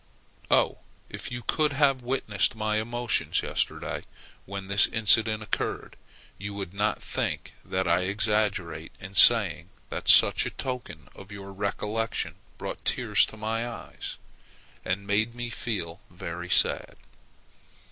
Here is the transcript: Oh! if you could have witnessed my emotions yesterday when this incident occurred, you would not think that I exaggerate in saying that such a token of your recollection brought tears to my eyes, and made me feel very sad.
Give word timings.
Oh! 0.49 0.79
if 1.09 1.31
you 1.31 1.43
could 1.43 1.73
have 1.73 2.01
witnessed 2.01 2.55
my 2.55 2.77
emotions 2.81 3.43
yesterday 3.43 4.03
when 4.47 4.65
this 4.65 4.87
incident 4.87 5.43
occurred, 5.43 5.95
you 6.39 6.55
would 6.55 6.73
not 6.73 7.03
think 7.03 7.53
that 7.63 7.87
I 7.87 8.05
exaggerate 8.05 8.91
in 8.99 9.13
saying 9.13 9.69
that 9.91 10.07
such 10.07 10.43
a 10.47 10.49
token 10.49 11.07
of 11.13 11.31
your 11.31 11.53
recollection 11.53 12.33
brought 12.57 12.83
tears 12.83 13.27
to 13.27 13.37
my 13.37 13.69
eyes, 13.69 14.15
and 14.83 15.05
made 15.05 15.35
me 15.35 15.51
feel 15.51 15.99
very 16.09 16.49
sad. 16.49 16.95